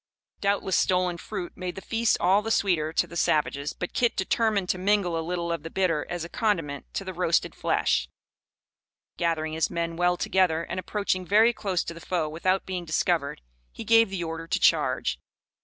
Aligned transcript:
Doubtless 0.39 0.75
stolen 0.75 1.17
fruit 1.17 1.55
made 1.55 1.75
the 1.75 1.79
feast 1.81 2.17
all 2.19 2.41
the 2.41 2.49
sweeter 2.49 2.91
to 2.91 3.05
the 3.05 3.15
savages, 3.15 3.71
but 3.73 3.93
Kit 3.93 4.17
determined 4.17 4.67
to 4.69 4.79
mingle 4.79 5.15
a 5.15 5.21
little 5.21 5.51
of 5.51 5.61
the 5.61 5.69
bitter 5.69 6.07
as 6.09 6.25
a 6.25 6.27
condiment 6.27 6.91
to 6.95 7.05
the 7.05 7.13
roasted 7.13 7.53
flesh. 7.53 8.09
Gathering 9.17 9.53
his 9.53 9.69
men 9.69 9.95
well 9.97 10.17
together, 10.17 10.63
and 10.63 10.79
approaching 10.79 11.23
very 11.23 11.53
close 11.53 11.83
to 11.83 11.93
the 11.93 12.01
foe 12.01 12.27
without 12.27 12.65
being 12.65 12.83
discovered, 12.83 13.41
he 13.71 13.83
gave 13.83 14.09
the 14.09 14.23
order 14.23 14.47
to 14.47 14.59
charge. 14.59 15.19